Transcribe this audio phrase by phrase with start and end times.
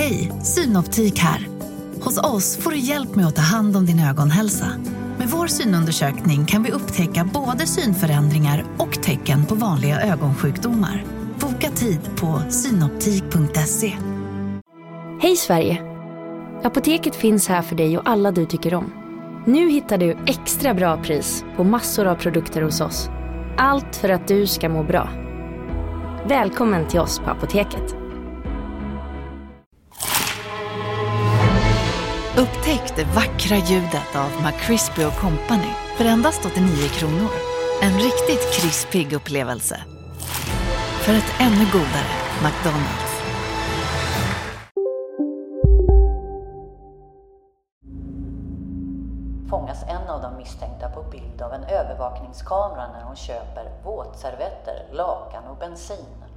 [0.00, 1.48] Hej, Synoptik här.
[2.00, 4.66] Hos oss får du hjälp med att ta hand om din ögonhälsa.
[5.18, 11.04] Med vår synundersökning kan vi upptäcka både synförändringar och tecken på vanliga ögonsjukdomar.
[11.40, 13.92] Boka tid på synoptik.se.
[15.22, 15.82] Hej Sverige!
[16.64, 18.92] Apoteket finns här för dig och alla du tycker om.
[19.46, 23.08] Nu hittar du extra bra pris på massor av produkter hos oss.
[23.56, 25.08] Allt för att du ska må bra.
[26.28, 27.99] Välkommen till oss på Apoteket.
[32.36, 37.30] Upptäck det vackra ljudet av McCrispy Company för endast 89 kronor.
[37.82, 39.80] En riktigt krispig upplevelse.
[41.00, 42.10] För ett ännu godare
[42.42, 43.10] McDonalds.
[49.50, 55.44] fångas en av de misstänkta på bild av en övervakningskamera när hon köper våtservetter, lakan
[55.44, 56.29] och bensin.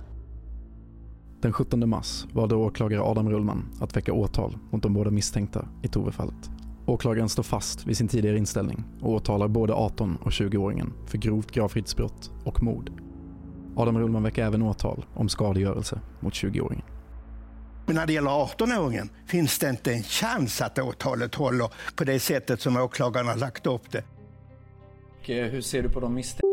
[1.43, 5.87] Den 17 mars valde åklagare Adam Rullman att väcka åtal mot de båda misstänkta i
[5.87, 6.49] Tovefallet.
[6.85, 11.51] Åklagaren står fast vid sin tidigare inställning och åtalar både 18 och 20-åringen för grovt
[11.51, 12.91] gravfridsbrott och mord.
[13.75, 16.85] Adam Rullman väcker även åtal om skadegörelse mot 20-åringen.
[17.85, 22.19] Men när det gäller 18-åringen finns det inte en chans att åtalet håller på det
[22.19, 24.03] sättet som åklagaren har lagt upp det.
[25.19, 26.52] Och eh, hur ser du på de misstänkta?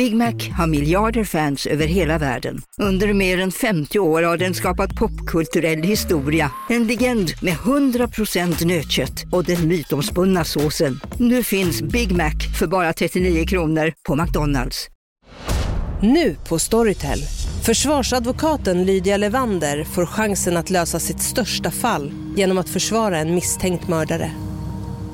[0.00, 2.62] Big Mac har miljarder fans över hela världen.
[2.78, 6.50] Under mer än 50 år har den skapat popkulturell historia.
[6.68, 11.00] En legend med 100% nötkött och den mytomspunna såsen.
[11.18, 14.88] Nu finns Big Mac för bara 39 kronor på McDonalds.
[16.02, 17.18] Nu på Storytel.
[17.64, 23.88] Försvarsadvokaten Lydia Levander får chansen att lösa sitt största fall genom att försvara en misstänkt
[23.88, 24.30] mördare.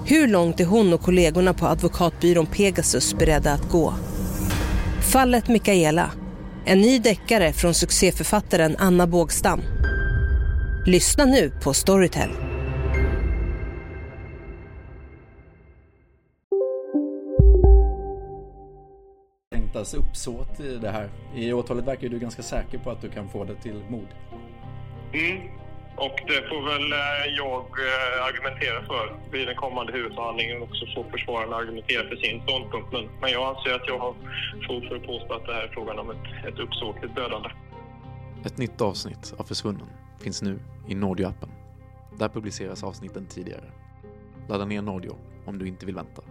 [0.05, 3.95] Hur långt är hon och kollegorna på advokatbyrån Pegasus beredda att gå?
[5.13, 6.11] Fallet Mikaela.
[6.65, 9.61] En ny deckare från succéförfattaren Anna Bågstam.
[10.87, 12.31] Lyssna nu på Storytel.
[19.77, 21.11] misstänktas uppsåt i det här?
[21.37, 24.09] I åtalet verkar du ganska säker på att du kan få det till mord.
[25.13, 25.66] Mm.
[25.97, 30.87] Och det får väl eh, jag eh, argumentera för vid den kommande huvudförhandlingen och också
[30.95, 32.93] få försvararen argumentera för sin ståndpunkt.
[32.93, 34.15] Men, men jag anser att jag har
[34.67, 37.49] fog för att påstå att det här är frågan om ett, ett uppsåtligt dödande.
[38.45, 39.89] Ett nytt avsnitt av Försvunnen
[40.21, 40.59] finns nu
[40.89, 41.51] i Nordio-appen.
[42.19, 43.65] Där publiceras avsnitten tidigare.
[44.49, 46.23] Ladda ner Nordio om du inte vill vänta.